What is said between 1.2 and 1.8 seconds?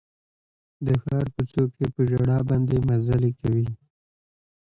کوڅو